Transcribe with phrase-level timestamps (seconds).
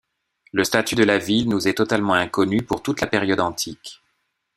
[0.51, 4.01] Le statut de la ville nous est totalement inconnu pour toute la période antique.